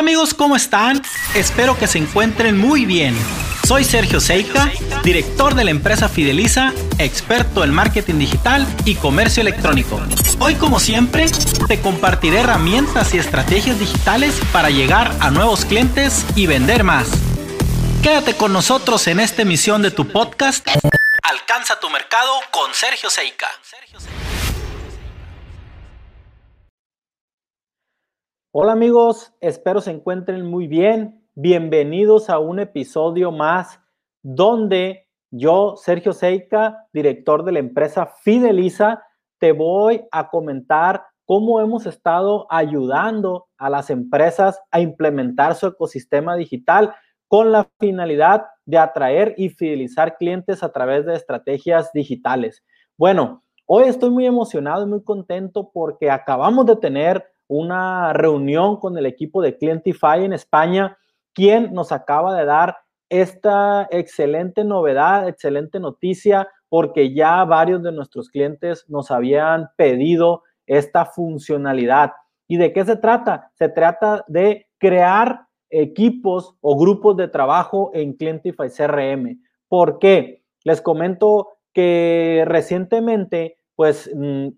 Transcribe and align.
Amigos, 0.00 0.32
¿cómo 0.32 0.56
están? 0.56 1.02
Espero 1.34 1.76
que 1.76 1.86
se 1.86 1.98
encuentren 1.98 2.56
muy 2.56 2.86
bien. 2.86 3.14
Soy 3.68 3.84
Sergio 3.84 4.18
Seika, 4.18 4.72
director 5.04 5.54
de 5.54 5.62
la 5.62 5.72
empresa 5.72 6.08
Fideliza, 6.08 6.72
experto 6.96 7.64
en 7.64 7.74
marketing 7.74 8.14
digital 8.14 8.66
y 8.86 8.94
comercio 8.94 9.42
electrónico. 9.42 10.00
Hoy 10.38 10.54
como 10.54 10.80
siempre, 10.80 11.26
te 11.68 11.82
compartiré 11.82 12.38
herramientas 12.38 13.12
y 13.12 13.18
estrategias 13.18 13.78
digitales 13.78 14.40
para 14.54 14.70
llegar 14.70 15.14
a 15.20 15.30
nuevos 15.30 15.66
clientes 15.66 16.24
y 16.34 16.46
vender 16.46 16.82
más. 16.82 17.06
Quédate 18.02 18.34
con 18.34 18.54
nosotros 18.54 19.06
en 19.06 19.20
esta 19.20 19.42
emisión 19.42 19.82
de 19.82 19.90
tu 19.90 20.08
podcast. 20.08 20.66
Alcanza 21.24 21.78
tu 21.78 21.90
mercado 21.90 22.40
con 22.50 22.72
Sergio 22.72 23.10
Seika. 23.10 23.48
Hola 28.52 28.72
amigos, 28.72 29.32
espero 29.40 29.80
se 29.80 29.92
encuentren 29.92 30.44
muy 30.44 30.66
bien. 30.66 31.24
Bienvenidos 31.36 32.28
a 32.28 32.40
un 32.40 32.58
episodio 32.58 33.30
más 33.30 33.78
donde 34.22 35.06
yo, 35.30 35.76
Sergio 35.76 36.12
Seika, 36.12 36.88
director 36.92 37.44
de 37.44 37.52
la 37.52 37.60
empresa 37.60 38.06
Fideliza, 38.06 39.04
te 39.38 39.52
voy 39.52 40.02
a 40.10 40.30
comentar 40.30 41.04
cómo 41.26 41.60
hemos 41.60 41.86
estado 41.86 42.48
ayudando 42.50 43.46
a 43.56 43.70
las 43.70 43.88
empresas 43.88 44.60
a 44.72 44.80
implementar 44.80 45.54
su 45.54 45.68
ecosistema 45.68 46.34
digital 46.34 46.92
con 47.28 47.52
la 47.52 47.70
finalidad 47.78 48.46
de 48.66 48.78
atraer 48.78 49.32
y 49.36 49.50
fidelizar 49.50 50.16
clientes 50.16 50.64
a 50.64 50.72
través 50.72 51.06
de 51.06 51.14
estrategias 51.14 51.92
digitales. 51.92 52.64
Bueno, 52.98 53.44
hoy 53.64 53.84
estoy 53.84 54.10
muy 54.10 54.26
emocionado 54.26 54.84
y 54.84 54.90
muy 54.90 55.04
contento 55.04 55.70
porque 55.72 56.10
acabamos 56.10 56.66
de 56.66 56.74
tener 56.74 57.30
una 57.50 58.12
reunión 58.12 58.76
con 58.76 58.96
el 58.96 59.06
equipo 59.06 59.42
de 59.42 59.58
Clientify 59.58 60.24
en 60.24 60.32
España, 60.32 60.96
quien 61.34 61.74
nos 61.74 61.90
acaba 61.90 62.38
de 62.38 62.44
dar 62.44 62.76
esta 63.08 63.88
excelente 63.90 64.62
novedad, 64.62 65.26
excelente 65.26 65.80
noticia, 65.80 66.48
porque 66.68 67.12
ya 67.12 67.44
varios 67.44 67.82
de 67.82 67.90
nuestros 67.90 68.30
clientes 68.30 68.84
nos 68.88 69.10
habían 69.10 69.68
pedido 69.76 70.44
esta 70.66 71.06
funcionalidad. 71.06 72.12
¿Y 72.46 72.56
de 72.56 72.72
qué 72.72 72.84
se 72.84 72.94
trata? 72.94 73.50
Se 73.54 73.68
trata 73.68 74.24
de 74.28 74.68
crear 74.78 75.40
equipos 75.70 76.54
o 76.60 76.78
grupos 76.78 77.16
de 77.16 77.26
trabajo 77.26 77.90
en 77.94 78.12
Clientify 78.12 78.68
CRM. 78.68 79.40
¿Por 79.66 79.98
qué? 79.98 80.44
Les 80.62 80.80
comento 80.80 81.48
que 81.72 82.44
recientemente, 82.46 83.56
pues 83.74 84.08
mm, 84.14 84.50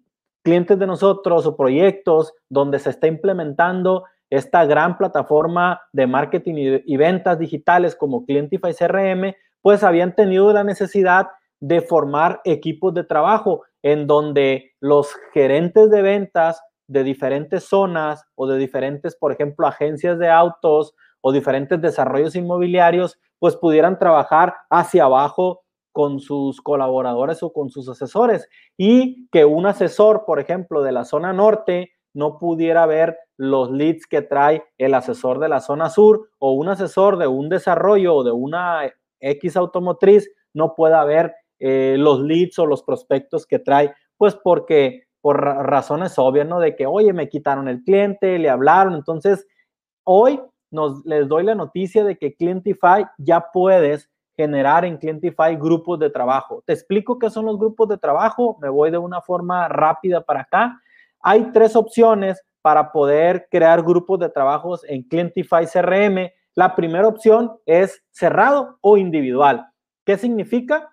clientes 0.42 0.78
de 0.78 0.86
nosotros 0.86 1.46
o 1.46 1.56
proyectos 1.56 2.32
donde 2.48 2.78
se 2.78 2.90
está 2.90 3.06
implementando 3.06 4.04
esta 4.30 4.64
gran 4.64 4.96
plataforma 4.96 5.82
de 5.92 6.06
marketing 6.06 6.80
y, 6.86 6.96
ventas 6.96 7.38
digitales 7.38 7.94
como 7.94 8.24
Clientify 8.24 8.72
CRM, 8.72 9.34
pues 9.60 9.84
habían 9.84 10.14
tenido 10.14 10.52
la 10.52 10.64
necesidad 10.64 11.28
de 11.60 11.82
formar 11.82 12.40
equipos 12.44 12.94
de 12.94 13.04
trabajo 13.04 13.62
en 13.82 14.06
donde 14.06 14.72
los 14.80 15.14
gerentes 15.34 15.90
de 15.90 16.02
ventas 16.02 16.62
de 16.88 17.04
diferentes 17.04 17.64
zonas 17.64 18.24
o 18.34 18.46
de 18.46 18.58
diferentes, 18.58 19.16
por 19.16 19.32
ejemplo, 19.32 19.66
agencias 19.66 20.18
de 20.18 20.30
autos 20.30 20.94
o 21.20 21.30
diferentes 21.30 21.80
desarrollos 21.80 22.34
inmobiliarios, 22.34 23.18
pues 23.38 23.56
pudieran 23.56 23.98
trabajar 23.98 24.54
hacia 24.70 25.04
abajo 25.04 25.61
con 25.92 26.20
sus 26.20 26.60
colaboradores 26.60 27.42
o 27.42 27.52
con 27.52 27.70
sus 27.70 27.88
asesores 27.88 28.48
y 28.76 29.28
que 29.30 29.44
un 29.44 29.66
asesor, 29.66 30.24
por 30.26 30.40
ejemplo, 30.40 30.82
de 30.82 30.92
la 30.92 31.04
zona 31.04 31.32
norte 31.32 31.92
no 32.14 32.38
pudiera 32.38 32.86
ver 32.86 33.16
los 33.36 33.70
leads 33.70 34.06
que 34.06 34.22
trae 34.22 34.64
el 34.78 34.94
asesor 34.94 35.38
de 35.38 35.48
la 35.48 35.60
zona 35.60 35.90
sur 35.90 36.30
o 36.38 36.52
un 36.52 36.68
asesor 36.68 37.18
de 37.18 37.26
un 37.26 37.48
desarrollo 37.48 38.16
o 38.16 38.24
de 38.24 38.32
una 38.32 38.92
X 39.20 39.56
automotriz 39.56 40.30
no 40.54 40.74
pueda 40.74 41.04
ver 41.04 41.34
eh, 41.58 41.96
los 41.98 42.20
leads 42.20 42.58
o 42.58 42.66
los 42.66 42.82
prospectos 42.82 43.46
que 43.46 43.58
trae, 43.58 43.94
pues 44.16 44.34
porque 44.34 45.04
por 45.20 45.40
razones 45.40 46.18
obvias, 46.18 46.46
¿no? 46.46 46.58
De 46.58 46.74
que, 46.74 46.86
oye, 46.86 47.12
me 47.12 47.28
quitaron 47.28 47.68
el 47.68 47.82
cliente, 47.84 48.38
le 48.38 48.50
hablaron. 48.50 48.94
Entonces, 48.94 49.46
hoy 50.04 50.40
nos 50.72 51.04
les 51.06 51.28
doy 51.28 51.44
la 51.44 51.54
noticia 51.54 52.02
de 52.02 52.16
que 52.16 52.34
Clientify 52.34 53.04
ya 53.18 53.46
puedes 53.52 54.10
generar 54.36 54.84
en 54.84 54.96
Clientify 54.96 55.56
grupos 55.56 55.98
de 55.98 56.10
trabajo. 56.10 56.62
Te 56.66 56.72
explico 56.72 57.18
qué 57.18 57.30
son 57.30 57.46
los 57.46 57.58
grupos 57.58 57.88
de 57.88 57.98
trabajo, 57.98 58.58
me 58.60 58.68
voy 58.68 58.90
de 58.90 58.98
una 58.98 59.20
forma 59.20 59.68
rápida 59.68 60.22
para 60.22 60.40
acá. 60.40 60.80
Hay 61.20 61.52
tres 61.52 61.76
opciones 61.76 62.42
para 62.62 62.92
poder 62.92 63.48
crear 63.50 63.82
grupos 63.82 64.20
de 64.20 64.28
trabajos 64.28 64.84
en 64.88 65.02
Clientify 65.02 65.66
CRM. 65.66 66.30
La 66.54 66.74
primera 66.74 67.08
opción 67.08 67.58
es 67.66 68.02
cerrado 68.10 68.78
o 68.80 68.96
individual. 68.96 69.66
¿Qué 70.04 70.16
significa? 70.16 70.90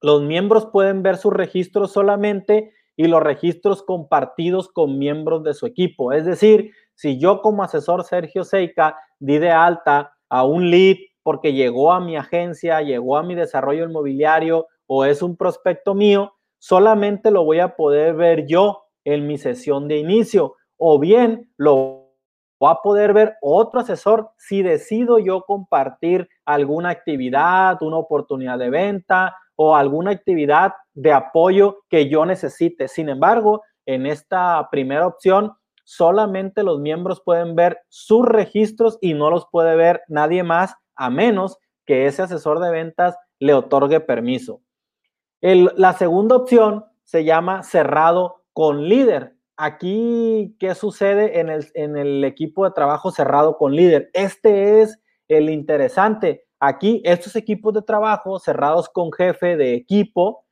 Los 0.00 0.22
miembros 0.22 0.66
pueden 0.66 1.02
ver 1.02 1.16
sus 1.16 1.32
registros 1.32 1.92
solamente 1.92 2.72
y 2.96 3.06
los 3.06 3.22
registros 3.22 3.82
compartidos 3.82 4.68
con 4.68 4.98
miembros 4.98 5.44
de 5.44 5.54
su 5.54 5.66
equipo. 5.66 6.12
Es 6.12 6.24
decir, 6.24 6.72
si 6.94 7.18
yo 7.18 7.40
como 7.40 7.62
asesor 7.62 8.04
Sergio 8.04 8.44
Seika 8.44 8.96
di 9.18 9.38
de 9.38 9.50
alta 9.50 10.12
a 10.28 10.44
un 10.44 10.70
lead 10.70 10.96
porque 11.22 11.52
llegó 11.52 11.92
a 11.92 12.00
mi 12.00 12.16
agencia, 12.16 12.80
llegó 12.82 13.16
a 13.16 13.22
mi 13.22 13.34
desarrollo 13.34 13.84
inmobiliario 13.84 14.66
o 14.86 15.04
es 15.04 15.22
un 15.22 15.36
prospecto 15.36 15.94
mío, 15.94 16.34
solamente 16.58 17.30
lo 17.30 17.44
voy 17.44 17.60
a 17.60 17.76
poder 17.76 18.14
ver 18.14 18.46
yo 18.46 18.84
en 19.04 19.26
mi 19.26 19.38
sesión 19.38 19.88
de 19.88 19.98
inicio 19.98 20.56
o 20.76 20.98
bien 20.98 21.50
lo 21.56 22.02
va 22.62 22.72
a 22.72 22.82
poder 22.82 23.12
ver 23.12 23.36
otro 23.40 23.80
asesor 23.80 24.30
si 24.36 24.62
decido 24.62 25.18
yo 25.18 25.42
compartir 25.42 26.28
alguna 26.44 26.90
actividad, 26.90 27.82
una 27.82 27.96
oportunidad 27.96 28.58
de 28.58 28.70
venta 28.70 29.36
o 29.56 29.74
alguna 29.74 30.12
actividad 30.12 30.72
de 30.94 31.12
apoyo 31.12 31.82
que 31.88 32.08
yo 32.08 32.24
necesite. 32.24 32.88
Sin 32.88 33.08
embargo, 33.08 33.62
en 33.86 34.06
esta 34.06 34.68
primera 34.70 35.06
opción, 35.06 35.52
solamente 35.84 36.62
los 36.62 36.78
miembros 36.78 37.20
pueden 37.24 37.56
ver 37.56 37.80
sus 37.88 38.26
registros 38.26 38.98
y 39.00 39.14
no 39.14 39.30
los 39.30 39.46
puede 39.50 39.74
ver 39.74 40.02
nadie 40.08 40.42
más 40.44 40.76
a 40.96 41.10
menos 41.10 41.58
que 41.86 42.06
ese 42.06 42.22
asesor 42.22 42.60
de 42.60 42.70
ventas 42.70 43.16
le 43.38 43.54
otorgue 43.54 44.00
permiso. 44.00 44.62
la 45.40 45.92
segunda 45.94 46.36
opción 46.36 46.84
se 47.04 47.24
llama 47.24 47.62
cerrado 47.62 48.44
con 48.52 48.88
líder. 48.88 49.36
Aquí, 49.56 50.56
¿qué 50.58 50.74
sucede 50.74 51.40
en 51.40 51.48
el, 51.48 51.66
en 51.74 51.96
el 51.96 52.24
equipo 52.24 52.64
de 52.64 52.70
trabajo 52.70 53.10
cerrado 53.10 53.58
con 53.58 53.74
líder? 53.74 54.10
Este 54.12 54.80
es 54.80 55.00
el 55.28 55.50
interesante. 55.50 56.46
Aquí, 56.60 57.02
estos 57.04 57.34
equipos 57.36 57.74
de 57.74 57.82
trabajo 57.82 58.38
cerrados 58.38 58.88
con 58.88 59.12
jefe 59.12 59.56
de 59.56 59.74
equipo 59.74 60.46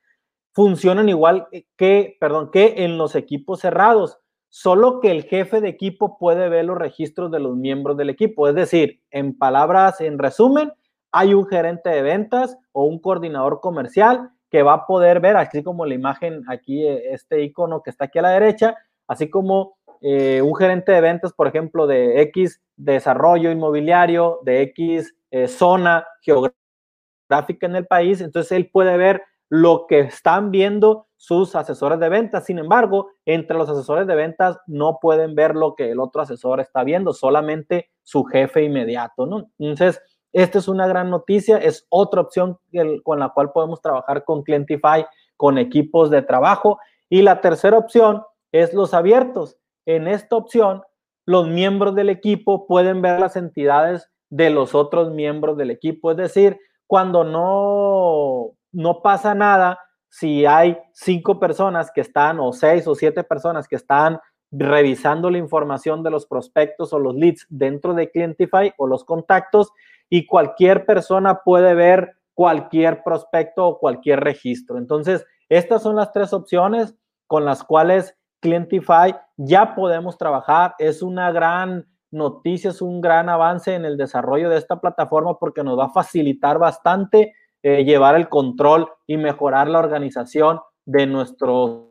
funcionan 0.53 1.09
igual 1.09 1.49
que, 1.77 2.17
perdón, 2.21 2.51
que 2.51 2.85
en 2.85 2.99
los 2.99 3.15
equipos 3.15 3.61
cerrados 3.61 4.19
solo 4.51 5.01
que 5.01 5.11
el 5.11 5.23
jefe 5.23 5.61
de 5.61 5.69
equipo 5.69 6.19
puede 6.19 6.49
ver 6.49 6.67
los 6.67 6.77
registros 6.77 7.31
de 7.31 7.41
los 7.41 7.57
miembros 7.57 7.97
del 7.97 8.11
equipo. 8.11 8.49
Es 8.49 8.55
decir, 8.55 9.01
en 9.11 9.39
palabras, 9.39 10.01
en 10.01 10.19
resumen, 10.19 10.73
hay 11.13 11.35
un 11.35 11.47
gerente 11.47 11.89
de 11.89 12.03
ventas 12.03 12.59
o 12.73 12.85
un 12.85 13.01
coordinador 13.01 13.61
comercial 13.61 14.31
que 14.51 14.63
va 14.63 14.75
a 14.75 14.87
poder 14.87 15.21
ver, 15.21 15.37
así 15.37 15.63
como 15.63 15.87
la 15.87 15.95
imagen 15.95 16.43
aquí, 16.49 16.85
eh, 16.85 17.13
este 17.13 17.43
icono 17.43 17.83
que 17.83 17.91
está 17.91 18.07
aquí 18.07 18.19
a 18.19 18.23
la 18.23 18.31
derecha, 18.31 18.77
así 19.07 19.31
como 19.31 19.79
eh, 20.01 20.43
un 20.43 20.55
gerente 20.57 20.93
de 20.93 21.01
ventas, 21.01 21.33
por 21.33 21.47
ejemplo, 21.47 21.87
de 21.87 22.21
X 22.23 22.61
desarrollo 22.77 23.53
inmobiliario, 23.53 24.41
de 24.43 24.63
X 24.63 25.15
eh, 25.31 25.47
zona 25.47 26.05
geográfica 26.23 27.67
en 27.67 27.77
el 27.77 27.87
país, 27.87 28.21
entonces 28.21 28.51
él 28.53 28.69
puede 28.73 28.97
ver 28.97 29.23
lo 29.51 29.87
que 29.89 30.01
están 30.01 30.51
viendo 30.51 31.09
sus 31.17 31.55
asesores 31.55 31.99
de 32.01 32.09
ventas. 32.09 32.47
Sin 32.47 32.59
embargo, 32.59 33.11
entre 33.27 33.59
los 33.59 33.69
asesores 33.69 34.07
de 34.07 34.15
ventas 34.15 34.59
no 34.67 34.99
pueden 35.03 35.35
ver 35.35 35.55
lo 35.55 35.75
que 35.75 35.91
el 35.91 36.01
otro 36.01 36.23
asesor 36.23 36.61
está 36.61 36.83
viendo, 36.85 37.13
solamente 37.13 37.91
su 38.03 38.25
jefe 38.25 38.63
inmediato, 38.63 39.27
¿no? 39.27 39.51
Entonces, 39.59 40.01
esta 40.33 40.59
es 40.59 40.69
una 40.69 40.87
gran 40.87 41.11
noticia, 41.11 41.59
es 41.59 41.87
otra 41.91 42.21
opción 42.21 42.59
con 43.03 43.19
la 43.19 43.31
cual 43.31 43.51
podemos 43.53 43.83
trabajar 43.83 44.25
con 44.25 44.45
Clientify, 44.45 45.05
con 45.37 45.59
equipos 45.59 46.11
de 46.11 46.23
trabajo. 46.23 46.79
Y 47.09 47.23
la 47.23 47.41
tercera 47.41 47.77
opción 47.77 48.23
es 48.53 48.73
los 48.73 48.95
abiertos. 48.95 49.59
En 49.85 50.07
esta 50.07 50.37
opción, 50.37 50.83
los 51.27 51.49
miembros 51.49 51.97
del 51.97 52.09
equipo 52.09 52.69
pueden 52.69 53.03
ver 53.03 53.19
las 53.19 53.35
entidades 53.35 54.09
de 54.31 54.51
los 54.51 54.77
otros 54.77 55.11
miembros 55.11 55.57
del 55.57 55.73
equipo. 55.73 56.13
Es 56.13 56.17
decir, 56.17 56.59
cuando 56.87 57.25
no 57.25 58.53
no 58.73 59.03
pasa 59.03 59.35
nada 59.35 59.79
si 60.09 60.45
hay 60.45 60.77
cinco 60.93 61.39
personas 61.39 61.91
que 61.93 62.01
están, 62.01 62.41
o 62.41 62.53
seis 62.53 62.87
o 62.87 62.95
siete 62.95 63.23
personas 63.25 63.69
que 63.69 63.77
están 63.77 64.19
revisando 64.53 65.31
la 65.31 65.39
información 65.39 66.03
de 66.03 66.11
los 66.11 66.27
prospectos 66.27 66.93
o 66.93 66.99
los 66.99 67.15
leads 67.15 67.47
dentro 67.49 67.95
de 67.95 68.11
Clientify 68.11 68.73
o 68.77 68.87
los 68.87 69.05
contactos 69.05 69.73
y 70.09 70.27
cualquier 70.27 70.85
persona 70.85 71.41
puede 71.45 71.75
ver 71.75 72.17
cualquier 72.35 73.05
prospecto 73.05 73.67
o 73.67 73.79
cualquier 73.79 74.21
registro. 74.21 74.79
Entonces, 74.79 75.25
estas 75.49 75.83
son 75.83 75.97
las 75.97 76.13
tres 76.13 76.33
opciones 76.33 76.95
con 77.27 77.45
las 77.45 77.63
cuales 77.63 78.17
Clientify 78.41 79.15
ya 79.37 79.75
podemos 79.75 80.19
trabajar. 80.19 80.75
Es 80.79 81.03
una 81.03 81.31
gran 81.31 81.87
noticia, 82.11 82.71
es 82.71 82.83
un 82.83 83.01
gran 83.01 83.29
avance 83.29 83.75
en 83.75 83.85
el 83.85 83.97
desarrollo 83.97 84.51
de 84.51 84.59
esta 84.59 84.81
plataforma 84.81 85.39
porque 85.39 85.63
nos 85.63 85.79
va 85.79 85.87
a 85.87 85.91
facilitar 85.91 86.59
bastante 86.59 87.35
eh, 87.63 87.85
llevar 87.85 88.15
el 88.17 88.29
control 88.29 88.89
y 89.07 89.17
mejorar 89.17 89.69
la 89.69 89.79
organización 89.79 90.61
de 90.87 91.07
nuestros 91.07 91.89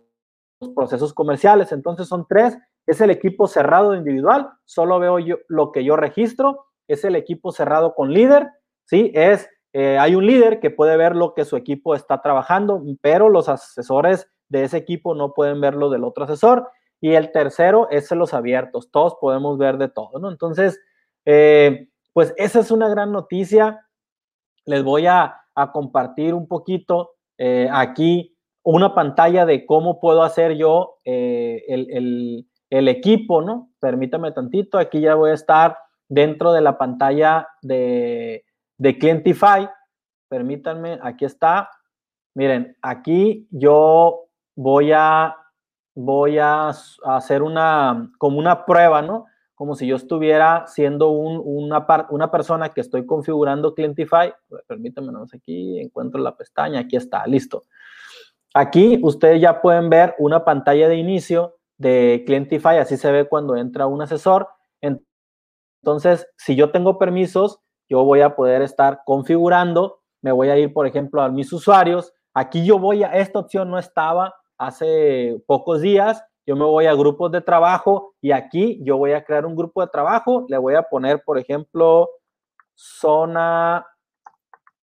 procesos 0.76 1.14
comerciales. 1.14 1.72
Entonces 1.72 2.08
son 2.08 2.26
tres, 2.28 2.58
es 2.86 3.02
el 3.02 3.12
equipo 3.12 3.48
cerrado 3.48 3.96
individual, 3.96 4.50
solo 4.66 5.00
veo 5.00 5.20
yo 5.20 5.38
lo 5.48 5.72
que 5.72 5.84
yo 5.84 5.96
registro, 5.96 6.66
es 6.88 7.06
el 7.06 7.16
equipo 7.16 7.52
cerrado 7.52 7.94
con 7.94 8.12
líder, 8.12 8.50
¿sí? 8.86 9.12
Es, 9.14 9.48
eh, 9.74 9.98
hay 10.00 10.16
un 10.16 10.26
líder 10.26 10.60
que 10.60 10.72
puede 10.72 10.98
ver 10.98 11.16
lo 11.16 11.36
que 11.36 11.46
su 11.46 11.56
equipo 11.56 11.94
está 11.94 12.22
trabajando, 12.22 12.82
pero 13.02 13.30
los 13.30 13.48
asesores 13.48 14.28
de 14.50 14.64
ese 14.64 14.78
equipo 14.78 15.14
no 15.14 15.34
pueden 15.34 15.62
ver 15.62 15.76
lo 15.76 15.90
del 15.90 16.04
otro 16.04 16.24
asesor. 16.24 16.68
Y 17.00 17.14
el 17.14 17.32
tercero 17.32 17.88
es 17.92 18.12
los 18.12 18.34
abiertos, 18.34 18.92
todos 18.92 19.16
podemos 19.22 19.58
ver 19.58 19.78
de 19.78 19.88
todo, 19.88 20.20
¿no? 20.20 20.30
Entonces, 20.30 20.82
eh, 21.26 21.88
pues 22.12 22.34
esa 22.38 22.60
es 22.60 22.72
una 22.72 22.90
gran 22.90 23.12
noticia. 23.12 23.88
Les 24.66 24.84
voy 24.84 25.06
a, 25.06 25.40
compartir 25.72 26.34
un 26.34 26.48
poquito 26.48 27.12
eh, 27.38 27.70
aquí 27.72 28.36
una 28.64 28.94
pantalla 28.94 29.46
de 29.46 29.66
cómo 29.66 30.00
puedo 30.00 30.24
hacer 30.24 30.56
yo 30.56 30.98
eh, 31.06 31.64
el, 31.68 32.88
equipo, 32.88 33.42
¿no? 33.42 33.72
Permítame 33.80 34.32
tantito, 34.32 34.78
aquí 34.78 35.02
ya 35.02 35.16
voy 35.16 35.32
a 35.32 35.36
estar 35.36 35.78
dentro 36.08 36.52
de 36.54 36.62
la 36.62 36.78
pantalla 36.78 37.48
de, 37.62 38.46
de 38.78 38.98
Clientify. 38.98 39.70
Permítanme, 40.28 41.00
aquí 41.02 41.26
está. 41.26 41.70
Miren, 42.36 42.78
aquí 42.82 43.48
yo 43.52 44.26
voy 44.56 44.92
a 44.92 45.36
voy 46.00 46.38
a, 46.38 46.70
hacer 46.70 47.42
una, 47.42 48.10
como 48.18 48.40
una 48.40 48.66
prueba, 48.66 49.02
¿no? 49.02 49.26
Como 49.60 49.76
si 49.76 49.86
yo 49.86 49.98
estuviera 49.98 50.68
siendo 50.68 51.10
una, 51.10 52.32
persona 52.32 52.70
que 52.70 52.80
estoy 52.80 53.06
configurando 53.06 53.76
Clientify. 53.76 54.32
Permítanme, 54.66 55.12
no 55.12 55.26
aquí, 55.34 55.82
encuentro 55.82 56.22
la 56.22 56.38
pestaña, 56.38 56.80
aquí 56.80 56.96
está, 56.96 57.28
listo. 57.28 57.64
Aquí 58.54 59.02
ustedes 59.04 59.42
ya 59.42 59.62
pueden 59.62 59.90
ver 59.90 60.16
una 60.18 60.46
pantalla 60.46 60.88
de 60.88 60.96
inicio 60.96 61.58
de 61.78 62.24
Clientify, 62.26 62.78
así 62.78 62.96
se 62.96 63.12
ve 63.12 63.28
cuando 63.28 63.58
entra 63.58 63.86
un 63.86 64.02
asesor. 64.02 64.48
Entonces, 64.80 66.26
si 66.38 66.56
yo 66.56 66.72
tengo 66.72 66.98
permisos, 66.98 67.60
yo 67.90 68.06
voy 68.06 68.22
a 68.22 68.38
poder 68.38 68.62
estar 68.62 69.02
configurando, 69.06 70.00
me 70.22 70.32
voy 70.32 70.48
a 70.48 70.58
ir, 70.58 70.72
por 70.72 70.88
ejemplo, 70.88 71.22
a 71.22 71.28
mis 71.28 71.52
usuarios. 71.52 72.14
Aquí 72.34 72.66
yo 72.66 72.80
voy 72.80 73.04
a, 73.04 73.08
esta 73.08 73.40
opción 73.40 73.70
no 73.70 73.78
estaba, 73.78 74.34
hace 74.58 75.44
pocos 75.48 75.82
días, 75.82 76.24
yo 76.50 76.56
me 76.56 76.66
voy 76.66 76.88
a 76.88 76.96
grupos 76.96 77.32
de 77.32 77.42
trabajo 77.42 78.16
y 78.22 78.32
aquí 78.32 78.80
yo 78.84 78.98
voy 78.98 79.12
a 79.12 79.24
crear 79.24 79.46
un 79.46 79.56
grupo 79.56 79.82
de 79.82 79.88
trabajo, 79.88 80.48
le 80.50 80.58
voy 80.58 80.74
a 80.74 80.82
poner, 80.82 81.22
por 81.24 81.38
ejemplo, 81.38 82.10
zona 82.74 83.86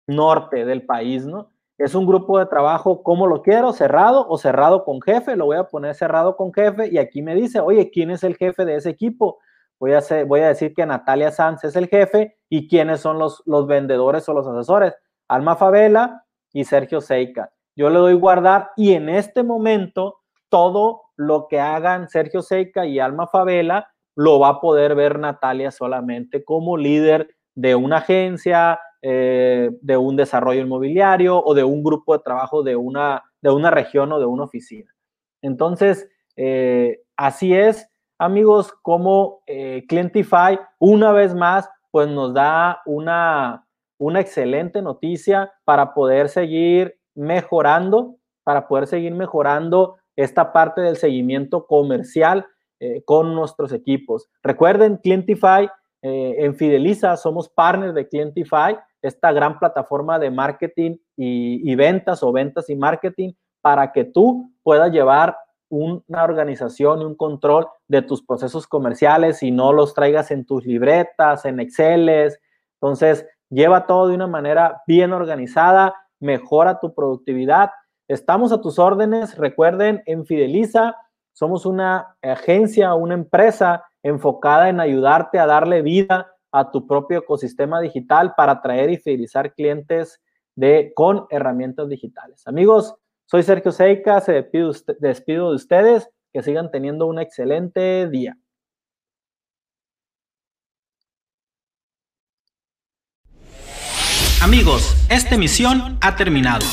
norte 0.07 0.65
del 0.65 0.87
país, 0.87 1.27
¿no? 1.27 1.51
Es 1.77 1.97
un 1.97 2.07
grupo 2.07 2.39
de 2.39 2.47
trabajo, 2.47 3.03
¿cómo 3.03 3.27
lo 3.27 3.43
quiero? 3.43 3.73
¿Cerrado 3.73 4.25
o 4.29 4.39
cerrado 4.39 4.85
con 4.85 5.03
jefe? 5.03 5.35
Lo 5.35 5.47
voy 5.47 5.57
a 5.57 5.65
poner 5.65 5.97
cerrado 5.97 6.37
con 6.37 6.53
jefe 6.53 6.91
y 6.93 6.99
aquí 6.99 7.23
me 7.23 7.35
dice, 7.35 7.59
oye, 7.59 7.91
¿quién 7.91 8.13
es 8.13 8.23
el 8.23 8.37
jefe 8.37 8.65
de 8.65 8.77
ese 8.77 8.91
equipo? 8.91 9.41
Voy 9.81 9.95
a, 9.95 9.99
hacer, 9.99 10.27
voy 10.27 10.43
a 10.43 10.49
decir 10.49 10.75
que 10.75 10.87
Natalia 10.87 11.33
Sanz 11.33 11.65
es 11.65 11.75
el 11.75 11.89
jefe 11.89 12.39
y 12.49 12.69
quiénes 12.69 13.01
son 13.01 13.19
los, 13.19 13.43
los 13.47 13.67
vendedores 13.67 14.29
o 14.29 14.33
los 14.33 14.47
asesores. 14.47 14.95
Alma 15.27 15.57
Favela 15.57 16.25
y 16.53 16.63
Sergio 16.63 17.01
Seika 17.01 17.51
yo 17.79 17.91
le 17.91 17.99
doy 18.01 18.15
guardar 18.15 18.73
y 18.77 18.95
en 18.95 19.09
este 19.09 19.45
momento 19.45 20.19
todo 20.49 21.03
lo 21.19 21.49
que 21.49 21.61
hagan 21.61 22.09
Sergio 22.09 22.41
Seca 22.41 22.87
y 22.87 23.01
Alma 23.01 23.27
Favela 23.27 23.91
lo 24.15 24.39
va 24.39 24.49
a 24.49 24.61
poder 24.61 24.95
ver 24.95 25.19
Natalia 25.19 25.71
solamente 25.71 26.45
como 26.45 26.77
líder 26.77 27.29
de 27.55 27.75
una 27.75 27.99
agencia, 27.99 28.81
eh, 29.03 29.71
de 29.81 29.97
un 29.97 30.17
desarrollo 30.17 30.61
inmobiliario 30.61 31.43
o 31.43 31.55
de 31.55 31.65
un 31.65 31.83
grupo 31.83 32.17
de 32.17 32.23
trabajo 32.23 32.63
de 32.63 32.77
una, 32.77 33.23
de 33.43 33.51
una 33.51 33.71
región 33.71 34.13
o 34.13 34.21
de 34.21 34.27
una 34.27 34.45
oficina. 34.45 34.95
Entonces, 35.43 36.09
eh, 36.37 37.03
así 37.17 37.55
es, 37.55 37.89
amigos, 38.19 38.73
como 38.83 39.43
eh, 39.47 39.85
Clientify, 39.89 40.59
una 40.79 41.13
vez 41.13 41.35
más, 41.35 41.69
pues 41.91 42.09
nos 42.09 42.33
da 42.35 42.81
una, 42.87 43.67
una 43.99 44.21
excelente 44.21 44.83
noticia 44.83 45.53
para 45.65 45.95
poder 45.95 46.29
seguir 46.29 46.99
mejorando, 47.15 48.17
para 48.45 48.69
poder 48.69 48.87
seguir 48.87 49.15
mejorando 49.15 49.97
esta 50.19 50.53
parte 50.53 50.81
del 50.81 50.97
seguimiento 50.97 51.67
comercial 51.67 52.45
eh, 52.81 53.03
con 53.05 53.35
nuestros 53.35 53.73
equipos. 53.73 54.29
Recuerden, 54.43 54.97
Clientify 54.97 55.69
eh, 56.03 56.35
en 56.39 56.57
Fideliza 56.57 57.17
somos 57.17 57.49
partners 57.49 57.95
de 57.95 58.09
Clientify, 58.09 58.77
esta 59.01 59.31
gran 59.33 59.61
plataforma 59.61 60.19
de 60.19 60.31
marketing 60.31 60.97
y, 61.17 61.75
ventas 61.77 62.23
o 62.25 62.33
ventas 62.33 62.69
y 62.69 62.75
marketing 62.75 63.33
para 63.61 63.93
que 63.93 64.05
tú 64.05 64.53
puedas 64.65 64.91
llevar 64.91 65.37
una 65.69 66.25
organización 66.25 67.03
y 67.03 67.05
un 67.05 67.15
control 67.15 67.69
de 67.87 68.03
tus 68.03 68.23
procesos 68.25 68.67
comerciales 68.67 69.43
y 69.43 69.53
no 69.53 69.73
los 69.73 69.95
traigas 69.95 70.33
en 70.33 70.45
tus 70.45 70.67
libretas, 70.67 71.45
en 71.45 71.61
Exceles. 71.61 72.41
Entonces, 72.81 73.25
lleva 73.51 73.87
todo 73.87 74.09
de 74.09 74.15
una 74.15 74.27
manera 74.27 74.83
bien 74.87 75.13
organizada 75.13 75.95
mejora 76.21 76.81
tu 76.81 76.95
productividad. 76.95 77.71
Estamos 78.09 78.53
a 78.53 78.61
tus 78.63 78.79
órdenes. 78.79 79.37
Recuerden, 79.37 80.03
en 80.07 80.25
Fideliza 80.25 80.97
somos 81.35 81.67
una 81.67 82.17
agencia, 82.23 82.95
una 82.95 83.13
empresa 83.13 83.85
enfocada 84.03 84.71
en 84.71 84.81
ayudarte 84.81 85.39
a 85.39 85.47
darle 85.47 85.83
vida 85.83 86.33
a 86.51 86.71
tu 86.71 86.87
propio 86.87 87.19
ecosistema 87.19 87.81
digital 87.81 88.33
para 88.35 88.53
atraer 88.53 88.89
y 88.91 88.97
fidelizar 88.97 89.53
clientes 89.53 90.23
de, 90.57 90.93
con 90.97 91.27
herramientas 91.29 91.91
digitales. 91.91 92.47
Amigos, 92.47 92.95
soy 93.27 93.43
Sergio 93.43 93.73
Seika, 93.73 94.23
se 94.23 94.33
despido, 94.33 94.73
despido 95.01 95.51
de 95.51 95.57
ustedes, 95.57 96.09
que 96.33 96.43
sigan 96.43 96.71
teniendo 96.71 97.07
un 97.07 97.19
excelente 97.19 98.09
día. 98.09 98.39
Amigos, 104.43 104.97
esta 105.11 105.35
emisión 105.35 105.99
ha 106.01 106.17
terminado. 106.17 106.65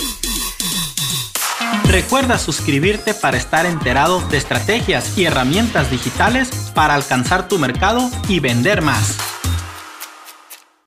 Recuerda 1.95 2.37
suscribirte 2.37 3.13
para 3.13 3.37
estar 3.37 3.65
enterado 3.65 4.19
de 4.27 4.35
estrategias 4.35 5.17
y 5.17 5.23
herramientas 5.23 5.89
digitales 5.89 6.49
para 6.73 6.93
alcanzar 6.93 7.47
tu 7.47 7.57
mercado 7.57 8.11
y 8.27 8.41
vender 8.41 8.81
más. 8.81 9.24